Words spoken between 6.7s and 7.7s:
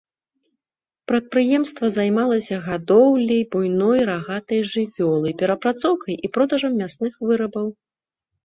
мясных вырабаў.